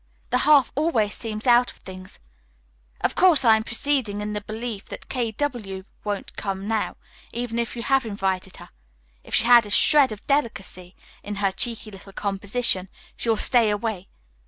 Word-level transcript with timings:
The 0.31 0.39
half 0.49 0.71
always 0.73 1.13
seems 1.13 1.45
out 1.45 1.69
of 1.71 1.77
things. 1.77 2.17
Of 3.01 3.13
course, 3.13 3.45
I 3.45 3.55
am 3.55 3.63
proceeding 3.63 4.19
in 4.19 4.33
the 4.33 4.41
belief 4.41 4.85
that 4.87 5.09
K. 5.09 5.31
W. 5.33 5.83
won't 6.03 6.35
come 6.35 6.67
now, 6.67 6.97
even 7.31 7.59
if 7.59 7.75
you 7.75 7.83
have 7.83 8.03
invited 8.03 8.57
her. 8.57 8.69
If 9.23 9.35
she 9.35 9.45
has 9.45 9.67
a 9.67 9.69
shred 9.69 10.11
of 10.11 10.25
delicacy 10.25 10.95
in 11.21 11.35
her 11.35 11.51
cheeky 11.51 11.91
little 11.91 12.13
composition, 12.13 12.89
she 13.15 13.29
will 13.29 13.37
stay 13.37 13.69
away. 13.69 14.07